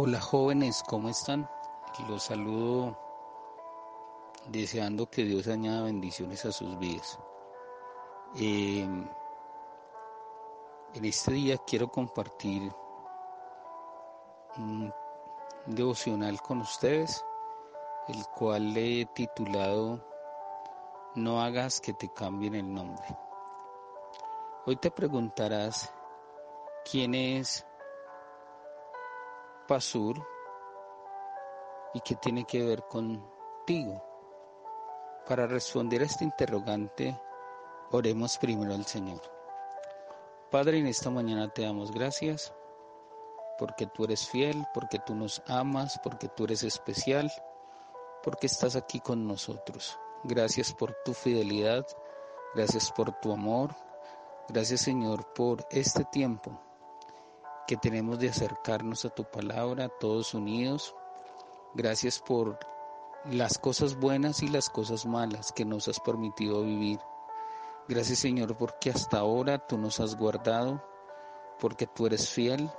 [0.00, 1.50] Hola jóvenes, ¿cómo están?
[2.08, 2.96] Los saludo
[4.46, 7.18] deseando que Dios añada bendiciones a sus vidas.
[8.36, 9.08] Em,
[10.94, 12.72] en este día quiero compartir
[14.56, 14.94] un
[15.66, 17.24] devocional con ustedes,
[18.06, 20.00] el cual he titulado
[21.16, 23.18] No hagas que te cambien el nombre.
[24.64, 25.92] Hoy te preguntarás
[26.88, 27.66] quién es
[29.68, 30.26] Pasur
[31.92, 34.02] y qué tiene que ver contigo.
[35.28, 37.20] Para responder a este interrogante,
[37.90, 39.20] oremos primero al Señor.
[40.50, 42.54] Padre, en esta mañana te damos gracias
[43.58, 47.30] porque tú eres fiel, porque tú nos amas, porque tú eres especial,
[48.22, 49.98] porque estás aquí con nosotros.
[50.24, 51.86] Gracias por tu fidelidad,
[52.54, 53.74] gracias por tu amor,
[54.48, 56.58] gracias Señor por este tiempo
[57.68, 60.96] que tenemos de acercarnos a tu palabra todos unidos.
[61.74, 62.58] Gracias por
[63.26, 66.98] las cosas buenas y las cosas malas que nos has permitido vivir.
[67.86, 70.82] Gracias Señor porque hasta ahora tú nos has guardado,
[71.60, 72.70] porque tú eres fiel,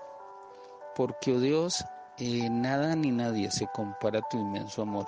[0.96, 1.86] porque, oh Dios,
[2.18, 5.06] eh, nada ni nadie se compara a tu inmenso amor.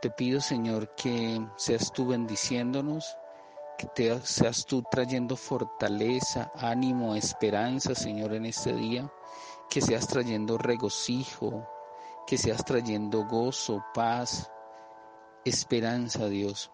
[0.00, 3.16] Te pido Señor que seas tú bendiciéndonos,
[3.76, 9.10] que seas tú trayendo fortaleza, ánimo, esperanza, Señor, en este día,
[9.68, 11.68] que seas trayendo regocijo,
[12.26, 14.50] que seas trayendo gozo, paz,
[15.44, 16.70] esperanza, Dios,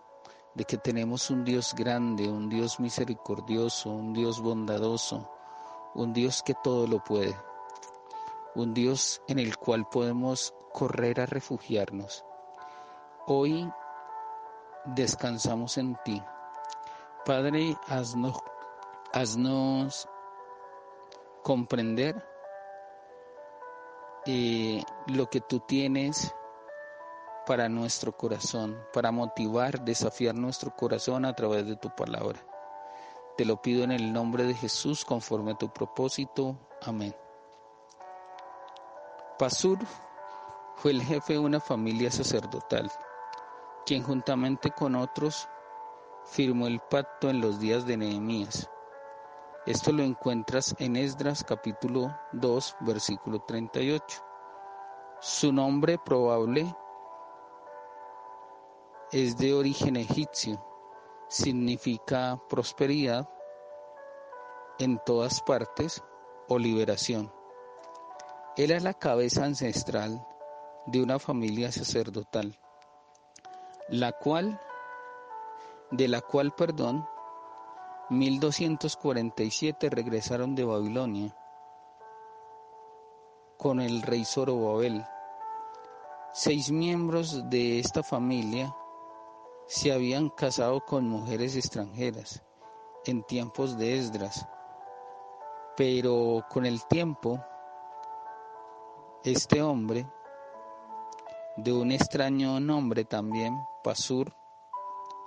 [0.54, 5.30] de que tenemos un Dios grande, un Dios misericordioso, un Dios bondadoso,
[5.94, 7.36] un Dios que todo lo puede,
[8.54, 12.24] un Dios en el cual podemos correr a refugiarnos.
[13.26, 13.70] Hoy
[14.84, 16.22] descansamos en ti
[17.24, 18.38] Padre, haznos,
[19.12, 20.08] haznos
[21.42, 22.24] comprender
[24.26, 26.34] eh, lo que tú tienes
[27.46, 32.38] para nuestro corazón, para motivar, desafiar nuestro corazón a través de tu palabra.
[33.36, 36.56] Te lo pido en el nombre de Jesús conforme a tu propósito.
[36.82, 37.14] Amén.
[39.38, 39.78] Pasur
[40.76, 42.90] fue el jefe de una familia sacerdotal,
[43.84, 45.48] quien juntamente con otros
[46.30, 48.70] firmó el pacto en los días de Nehemías.
[49.66, 54.04] Esto lo encuentras en Esdras capítulo 2 versículo 38.
[55.20, 56.72] Su nombre probable
[59.10, 60.64] es de origen egipcio,
[61.28, 63.28] significa prosperidad
[64.78, 66.00] en todas partes
[66.48, 67.32] o liberación.
[68.56, 70.24] Era la cabeza ancestral
[70.86, 72.56] de una familia sacerdotal,
[73.88, 74.60] la cual
[75.90, 77.06] de la cual, perdón,
[78.10, 81.36] 1247 regresaron de Babilonia
[83.56, 85.04] con el rey Zorobabel.
[86.32, 88.74] Seis miembros de esta familia
[89.66, 92.42] se habían casado con mujeres extranjeras
[93.04, 94.46] en tiempos de Esdras,
[95.76, 97.44] pero con el tiempo
[99.24, 100.06] este hombre,
[101.56, 104.34] de un extraño nombre también, Pasur,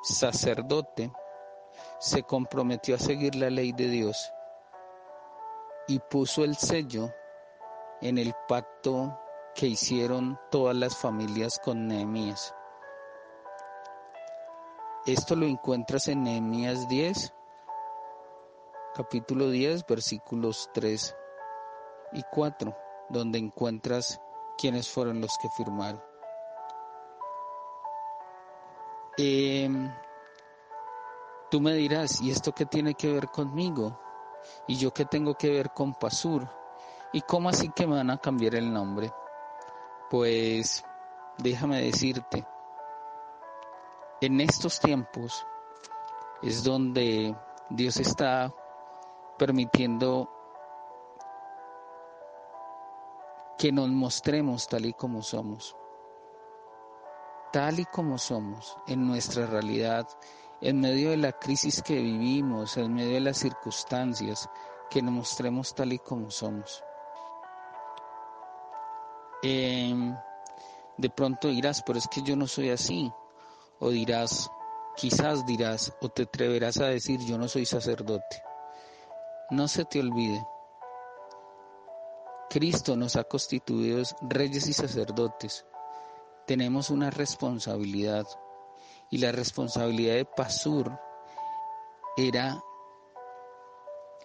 [0.03, 1.11] sacerdote,
[1.99, 4.31] se comprometió a seguir la ley de Dios
[5.87, 7.09] y puso el sello
[8.01, 9.17] en el pacto
[9.55, 12.53] que hicieron todas las familias con Nehemías.
[15.05, 17.33] Esto lo encuentras en Nehemías 10,
[18.95, 21.15] capítulo 10, versículos 3
[22.13, 22.75] y 4,
[23.09, 24.19] donde encuentras
[24.57, 26.12] quiénes fueron los que firmaron.
[29.17, 29.93] Em,
[31.51, 33.99] tú me dirás, ¿y esto qué tiene que ver conmigo?
[34.67, 36.47] ¿Y yo qué tengo que ver con Pasur?
[37.11, 39.11] ¿Y cómo así que me van a cambiar el nombre?
[40.09, 40.83] Pues
[41.37, 42.45] déjame decirte,
[44.21, 45.45] en estos tiempos
[46.41, 47.35] es donde
[47.69, 48.51] Dios está
[49.37, 50.27] permitiendo
[53.59, 55.75] que nos mostremos tal y como somos
[57.53, 60.07] tal y como somos, en nuestra realidad,
[60.59, 64.49] en medio de la crisis que vivimos, en medio de las circunstancias,
[64.89, 66.83] que nos mostremos tal y como somos.
[69.43, 70.17] Em,
[70.97, 73.11] de pronto dirás, pero es que yo no soy así.
[73.79, 74.49] O dirás,
[74.95, 78.41] quizás dirás, o te atreverás a decir, yo no soy sacerdote.
[79.51, 80.43] No se te olvide.
[82.49, 85.65] Cristo nos ha constituido reyes y sacerdotes
[86.45, 88.25] tenemos una responsabilidad
[89.09, 90.99] y la responsabilidad de Pasur
[92.17, 92.61] era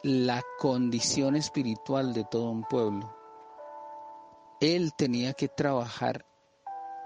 [0.02, 3.14] la condición espiritual de todo un pueblo.
[4.60, 6.24] él tenía que trabajar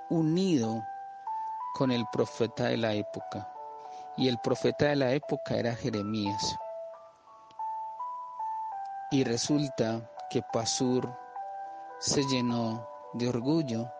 [0.09, 0.82] unido
[1.73, 3.53] con el profeta de la época.
[4.17, 6.56] Y el profeta de la época era Jeremías.
[9.11, 11.19] Y resulta que Pasur
[11.99, 13.91] se llenó de orgullo.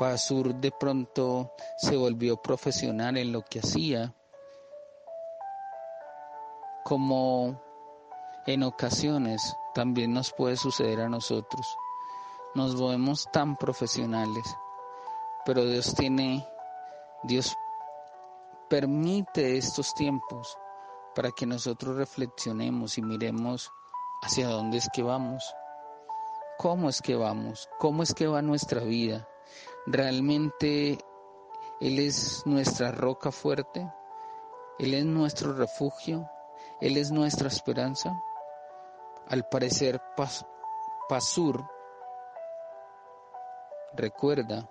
[0.00, 4.14] Pasur de pronto se volvió profesional en lo que hacía,
[6.82, 7.60] como
[8.46, 11.76] en ocasiones también nos puede suceder a nosotros.
[12.54, 14.56] Nos volvemos tan profesionales,
[15.44, 16.48] pero Dios tiene,
[17.24, 17.54] Dios
[18.70, 20.56] permite estos tiempos
[21.14, 23.70] para que nosotros reflexionemos y miremos
[24.22, 25.54] hacia dónde es que vamos,
[26.56, 29.28] cómo es que vamos, cómo es que va nuestra vida.
[29.86, 30.98] ¿Realmente
[31.80, 33.90] Él es nuestra roca fuerte?
[34.78, 36.28] ¿Él es nuestro refugio?
[36.80, 38.12] ¿Él es nuestra esperanza?
[39.28, 40.00] Al parecer,
[41.08, 41.64] Pasur
[43.94, 44.68] recuerda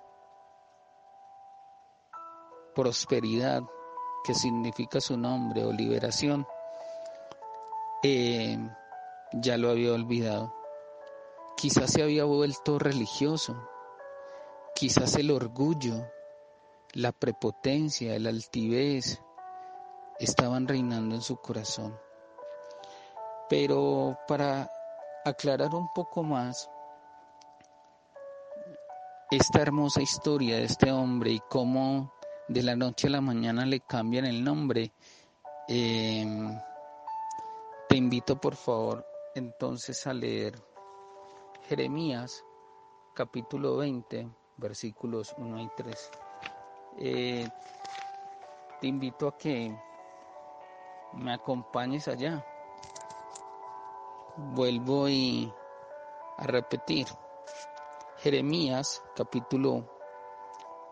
[2.73, 3.61] prosperidad,
[4.23, 6.47] que significa su nombre, o liberación,
[8.03, 8.57] eh,
[9.33, 10.55] ya lo había olvidado.
[11.57, 13.55] Quizás se había vuelto religioso,
[14.79, 16.09] quizás el orgullo,
[16.93, 19.21] la prepotencia, el altivez
[20.19, 21.99] estaban reinando en su corazón.
[23.49, 24.71] Pero para
[25.25, 26.69] aclarar un poco más
[29.29, 32.13] esta hermosa historia de este hombre y cómo
[32.47, 34.93] de la noche a la mañana le cambian el nombre,
[35.67, 36.57] em,
[37.89, 39.05] te invito por favor
[39.35, 40.57] entonces a leer
[41.67, 42.45] Jeremías
[43.13, 46.11] capítulo 20 versículos 1 y 3.
[46.97, 47.49] Eh,
[48.81, 49.75] te invito a que
[51.13, 52.45] me acompañes allá
[54.37, 55.51] vuelvo y
[56.37, 57.07] a repetir.
[58.17, 59.85] Jeremías capítulo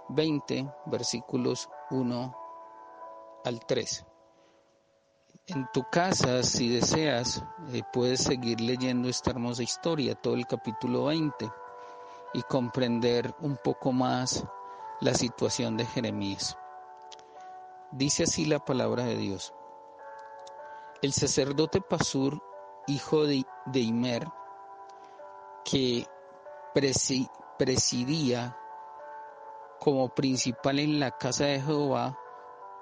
[0.09, 2.35] 20 versículos 1
[3.43, 4.05] al 3.
[5.47, 7.41] En tu casa, si deseas,
[7.71, 11.49] eh, puedes seguir leyendo esta hermosa historia, todo el capítulo 20,
[12.33, 14.45] y comprender un poco más
[14.99, 16.57] la situación de Jeremías.
[17.91, 19.53] Dice así la palabra de Dios.
[21.01, 22.41] El sacerdote Pasur
[22.87, 24.27] hijo de, Imer,
[25.63, 26.07] que
[27.57, 28.57] presidía
[29.79, 32.17] como principal en la casa de Jehová,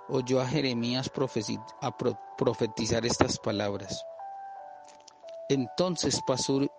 [0.07, 1.09] oyó a Jeremías
[2.37, 4.05] profetizar estas palabras.
[5.49, 6.71] Entonces Pasur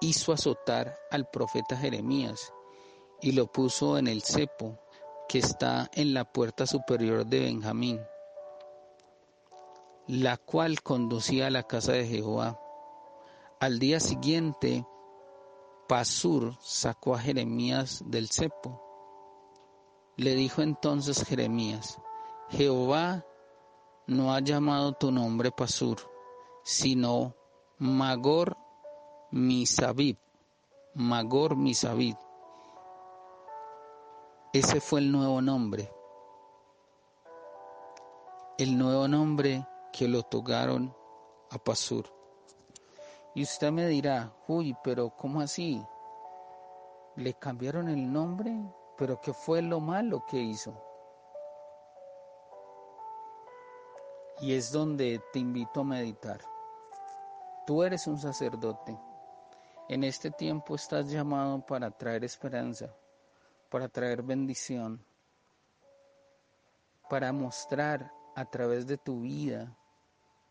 [0.00, 2.52] hizo azotar al profeta Jeremías
[3.20, 4.78] y lo puso en el cepo
[5.28, 8.00] que está en la puerta superior de Benjamín,
[10.06, 12.58] la cual conducía a la casa de Jehová.
[13.60, 14.86] Al día siguiente,
[15.88, 18.82] Pasur sacó a Jeremías del cepo.
[20.16, 21.98] Le dijo entonces Jeremías,
[22.50, 23.24] Jehová
[24.06, 25.98] no ha llamado tu nombre Pasur,
[26.62, 27.34] sino
[27.78, 28.56] Magor
[29.30, 30.16] Misabib,
[30.94, 32.16] Magor Misabib.
[34.54, 35.92] Ese fue el nuevo nombre,
[38.56, 40.96] el nuevo nombre que le otorgaron
[41.50, 42.06] a Pasur.
[43.34, 45.84] Y usted me dirá, uy, pero ¿cómo así?
[47.16, 48.50] ¿Le cambiaron el nombre?
[48.96, 50.72] ¿Pero qué fue lo malo que hizo?
[54.40, 56.40] Y es donde te invito a meditar.
[57.66, 58.98] Tú eres un sacerdote.
[59.88, 62.94] En este tiempo estás llamado para traer esperanza,
[63.70, 65.04] para traer bendición,
[67.08, 69.74] para mostrar a través de tu vida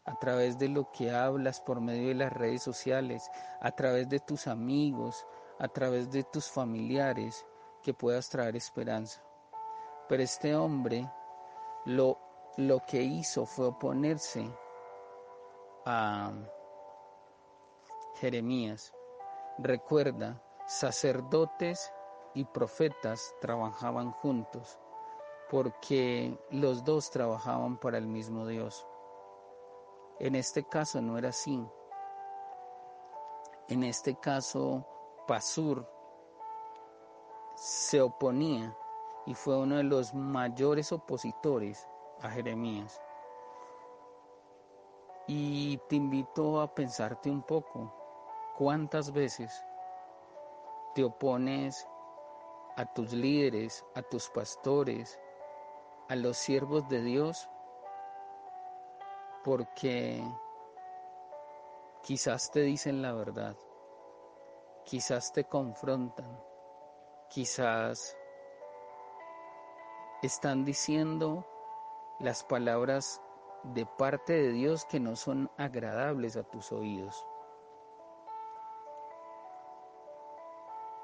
[0.08, 3.29] a través de lo que hablas por medio de las redes sociales,
[3.60, 5.27] a través de tus amigos,
[5.60, 7.46] a través de tus familiares,
[7.84, 9.22] que puedas traer esperanza.
[10.08, 11.12] Pero este hombre
[11.86, 12.17] lo,
[12.56, 14.50] lo que hizo fue oponerse
[15.86, 16.32] a
[18.15, 18.94] Jeremías.
[19.60, 21.92] Recuerda, sacerdotes
[22.36, 24.78] y profetas trabajaban juntos
[25.50, 28.86] porque los dos trabajaban para el mismo Dios.
[30.20, 31.66] En este caso no era así.
[33.70, 34.86] En este caso,
[35.28, 35.88] Pasur
[37.56, 38.78] se oponía
[39.26, 41.88] y fue uno de los mayores opositores
[42.22, 43.02] a Jeremías.
[45.28, 47.94] Y te invito a pensarte un poco,
[48.58, 49.64] ¿cuántas veces
[50.96, 51.88] te opones
[52.76, 55.20] a tus líderes, a tus pastores,
[56.10, 57.48] a los siervos de Dios
[59.44, 60.24] porque
[62.02, 63.56] quizás te dicen la verdad,
[64.86, 66.44] quizás te confrontan,
[67.30, 68.18] quizás
[70.24, 71.46] están diciendo
[72.20, 73.22] las palabras
[73.64, 77.24] de parte de Dios que no son agradables a tus oídos.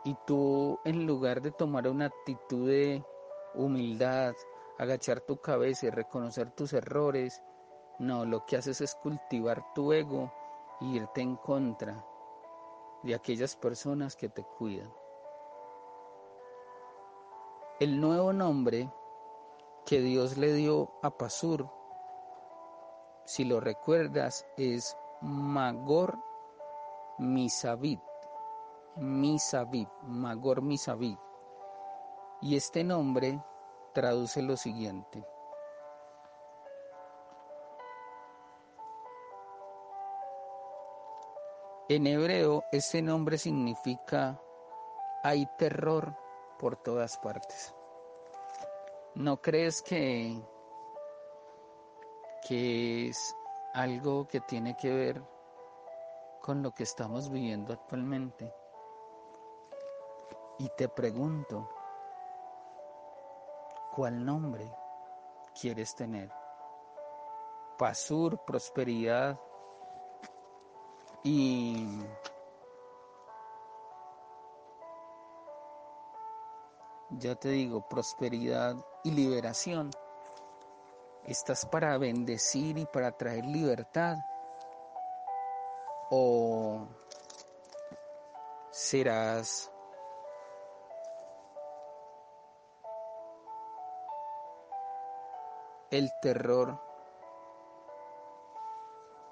[0.06, 3.04] Y tú, en lugar de tomar una actitud de
[3.56, 4.34] humildad,
[4.78, 7.42] agachar tu cabeza y reconocer tus errores,
[8.00, 10.34] no, lo que haces es cultivar tu ego
[10.82, 12.06] e irte en contra
[13.04, 14.92] de aquellas personas que te cuidan.
[17.80, 18.92] El nuevo nombre
[19.86, 21.70] que Dios le dio a Pasur,
[23.26, 26.18] si lo recuerdas, es Magor
[27.20, 28.02] Misabit.
[28.96, 31.18] Misabib, Magor Misabib.
[32.42, 33.42] Y este nombre
[33.94, 35.26] traduce lo siguiente.
[41.90, 44.40] En hebreo este nombre significa
[45.24, 46.16] hay terror
[46.58, 47.76] por todas partes.
[49.16, 50.42] ¿No crees que,
[52.48, 53.36] que es
[53.74, 55.24] algo que tiene que ver
[56.42, 58.54] con lo que estamos viviendo actualmente?
[60.60, 61.68] Y te pregunto,
[63.96, 64.72] ¿cuál nombre
[65.60, 66.32] quieres tener?
[67.78, 69.40] Pasur, prosperidad
[71.24, 72.04] y
[77.10, 79.90] ya te digo, prosperidad y liberación.
[81.26, 84.18] ¿Estás para bendecir y para traer libertad?
[86.10, 86.86] ¿O
[88.72, 89.73] serás
[95.94, 96.82] el terror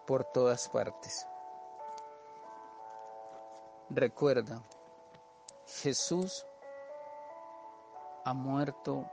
[0.05, 1.27] por todas partes.
[3.89, 4.61] Recuerda,
[5.65, 6.45] Jesús
[8.25, 9.09] ha muerto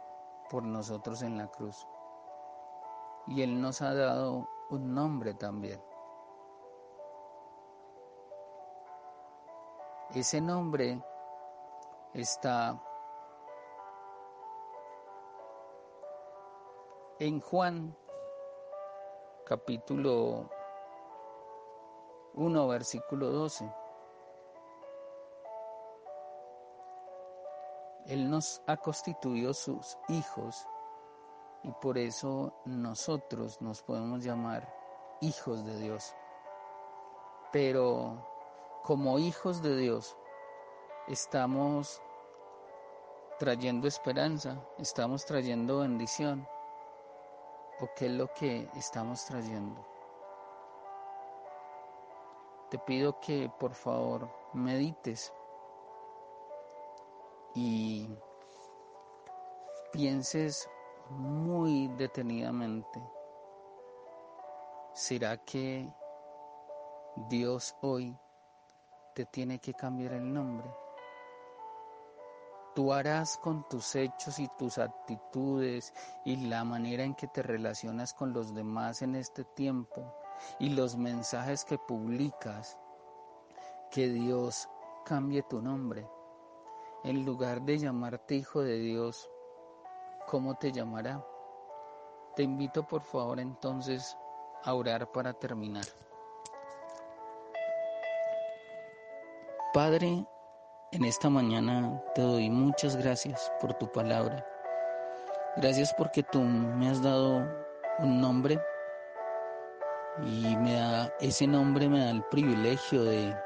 [0.51, 1.87] por nosotros en la cruz
[3.27, 5.83] y Él nos ha dado un nombre también.
[10.15, 11.03] Ese nombre
[12.13, 12.79] está
[17.21, 17.97] En Juan
[19.45, 20.49] capítulo
[22.35, 23.69] 1 versículo 12.
[28.07, 30.65] Él nos ha constituido sus hijos
[31.65, 34.73] y por eso nosotros nos podemos llamar
[35.21, 36.15] hijos de Dios.
[37.51, 38.25] Pero
[38.85, 40.17] como hijos de Dios
[41.09, 42.01] estamos
[43.41, 46.47] trayendo esperanza, estamos trayendo bendición
[47.81, 49.85] o qué es lo que estamos trayendo.
[52.71, 55.33] Te pido que por favor medites
[57.55, 58.09] y
[59.93, 60.69] pienses
[61.11, 63.01] muy detenidamente,
[64.93, 65.89] ¿será que
[67.29, 68.17] Dios hoy
[69.15, 70.69] te tiene que cambiar el nombre?
[72.79, 75.93] Tú harás con tus hechos y tus actitudes
[76.25, 80.15] y la manera en que te relacionas con los demás en este tiempo
[80.61, 82.79] y los mensajes que publicas,
[83.91, 84.69] que Dios
[85.05, 86.09] cambie tu nombre.
[87.03, 89.29] En lugar de llamarte hijo de Dios,
[90.29, 91.27] ¿cómo te llamará?
[92.37, 94.17] Te invito por favor entonces
[94.63, 95.87] a orar para terminar.
[99.75, 100.25] Padre,
[100.91, 104.47] en esta mañana te doy muchas gracias por tu palabra.
[105.57, 107.47] Gracias porque tú me has dado
[107.99, 108.61] un nombre
[110.25, 113.37] y me da ese nombre me da el privilegio de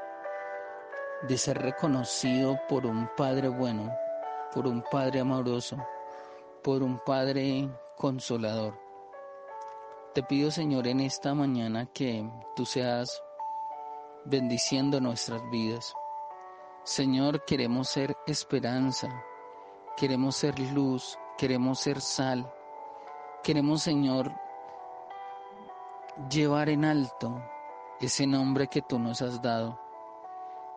[1.27, 3.93] de ser reconocido por un padre bueno,
[4.53, 5.77] por un padre amoroso,
[6.61, 8.77] por un padre consolador.
[10.13, 13.23] Te pido, Señor, en esta mañana que tú seas
[14.25, 15.93] bendiciendo nuestras vidas
[16.85, 19.23] Señor, queremos ser esperanza,
[19.95, 22.51] queremos ser luz, queremos ser sal.
[23.41, 24.33] Queremos, Señor,
[26.29, 27.41] llevar en alto
[28.01, 29.79] ese nombre que tú nos has dado,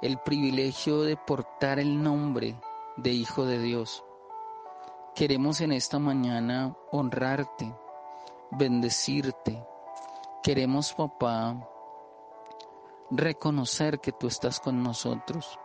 [0.01, 2.55] el privilegio de portar el nombre
[2.97, 4.05] de Hijo de Dios.
[5.17, 7.75] Queremos en esta mañana honrarte,
[8.53, 9.61] bendecirte.
[10.41, 11.69] Queremos, papá,
[13.11, 15.59] reconocer que tú estás con nosotros.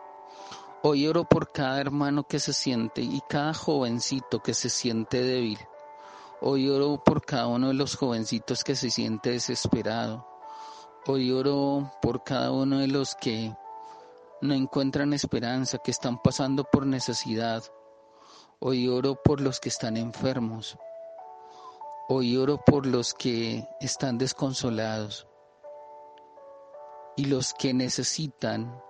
[0.84, 5.60] Hoy oro por cada hermano que se siente y cada jovencito que se siente débil.
[6.40, 10.26] Hoy oro por cada uno de los jovencitos que se siente desesperado.
[11.06, 13.54] Hoy oro por cada uno de los que
[14.40, 17.62] no encuentran esperanza, que están pasando por necesidad.
[18.58, 20.76] Hoy oro por los que están enfermos.
[22.08, 25.28] Hoy oro por los que están desconsolados
[27.16, 28.82] y los que necesitan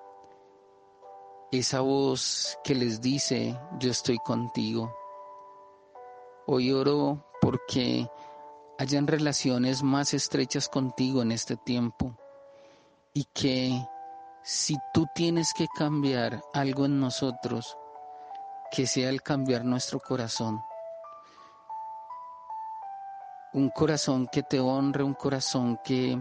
[1.53, 4.97] esa voz que les dice, yo estoy contigo.
[6.47, 8.09] Hoy oro porque
[8.79, 12.17] hayan relaciones más estrechas contigo en este tiempo
[13.13, 13.87] y que
[14.43, 17.77] si tú tienes que cambiar algo en nosotros,
[18.71, 20.63] que sea el cambiar nuestro corazón.
[23.53, 26.19] Un corazón que te honre, un corazón que,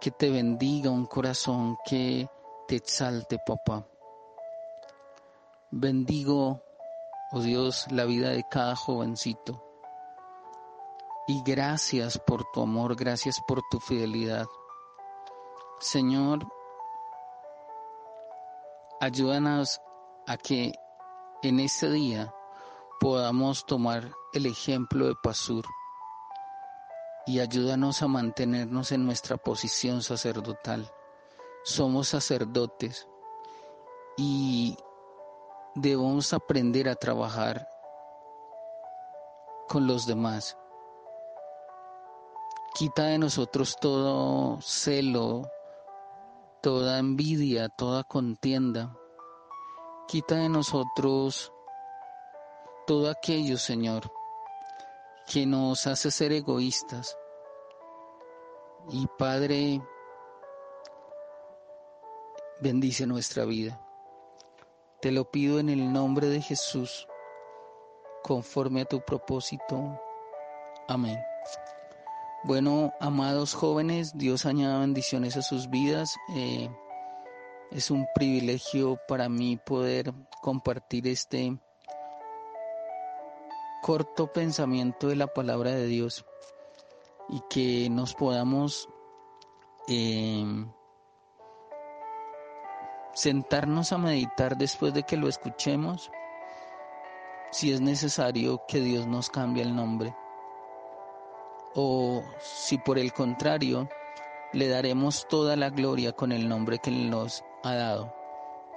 [0.00, 2.28] que te bendiga, un corazón que
[2.68, 3.84] te exalte, papá.
[5.74, 6.62] Bendigo,
[7.32, 9.64] oh Dios, la vida de cada jovencito.
[11.26, 14.44] Y gracias por tu amor, gracias por tu fidelidad.
[15.80, 16.46] Señor,
[19.00, 19.80] ayúdanos
[20.26, 20.74] a que
[21.42, 22.34] en este día
[23.00, 25.64] podamos tomar el ejemplo de Pasur
[27.24, 30.92] y ayúdanos a mantenernos en nuestra posición sacerdotal.
[31.64, 33.08] Somos sacerdotes
[34.18, 34.76] y
[35.74, 37.68] debemos aprender a trabajar
[39.68, 40.56] con los demás.
[42.74, 45.50] Quita de nosotros todo celo,
[46.60, 48.96] toda envidia, toda contienda.
[50.08, 51.52] Quita de nosotros
[52.86, 54.12] todo aquello, Señor,
[55.26, 57.16] que nos hace ser egoístas.
[58.90, 59.80] Y Padre,
[62.60, 63.81] bendice nuestra vida.
[65.02, 67.08] Te lo pido en el nombre de Jesús,
[68.22, 70.00] conforme a tu propósito.
[70.86, 71.18] Amén.
[72.44, 76.14] Bueno, amados jóvenes, Dios añada bendiciones a sus vidas.
[76.36, 76.70] Eh,
[77.72, 81.58] es un privilegio para mí poder compartir este
[83.82, 86.24] corto pensamiento de la palabra de Dios
[87.28, 88.88] y que nos podamos
[89.88, 90.44] eh,
[93.14, 96.10] sentarnos a meditar después de que lo escuchemos
[97.50, 100.16] si es necesario que Dios nos cambie el nombre.
[101.74, 103.88] O si por el contrario
[104.52, 108.14] le daremos toda la gloria con el nombre que nos ha dado,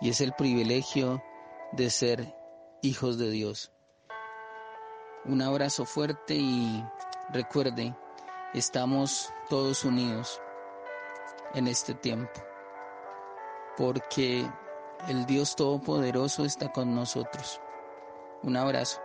[0.01, 1.23] y es el privilegio
[1.71, 2.35] de ser
[2.81, 3.71] hijos de Dios.
[5.25, 6.83] Un abrazo fuerte y
[7.29, 7.95] recuerde,
[8.53, 10.39] estamos todos unidos
[11.53, 12.41] en este tiempo,
[13.77, 14.49] porque
[15.07, 17.59] el Dios Todopoderoso está con nosotros.
[18.43, 19.04] Un abrazo.